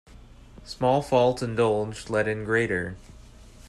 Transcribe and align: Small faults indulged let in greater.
Small 0.63 1.03
faults 1.03 1.43
indulged 1.43 2.09
let 2.09 2.27
in 2.27 2.43
greater. 2.43 2.97